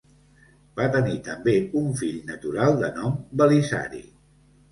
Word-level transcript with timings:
Va 0.79 0.85
tenir 0.93 1.17
també 1.27 1.53
un 1.81 1.91
fill 2.01 2.17
natural 2.31 2.79
de 2.85 2.91
nom 2.97 3.15
Belisari. 3.43 4.05